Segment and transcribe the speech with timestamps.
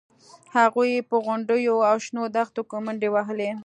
[0.55, 3.49] هغوی په غونډیو او شنو دښتونو کې منډې وهلې